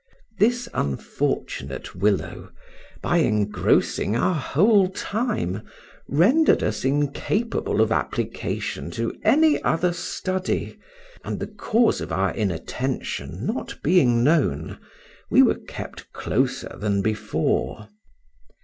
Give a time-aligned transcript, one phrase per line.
[0.39, 2.49] This unfortunate willow,
[3.03, 5.61] by engrossing our whole time,
[6.07, 10.79] rendered us incapable of application to any other study,
[11.23, 14.79] and the cause of our inattention not being known,
[15.29, 17.87] we were kept closer than before.